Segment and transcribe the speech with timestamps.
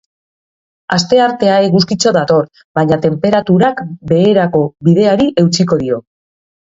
[0.95, 2.47] Asteartea eguzkitsu dator
[2.79, 6.01] baina tenperaturak beherako bideari eutsiko dio.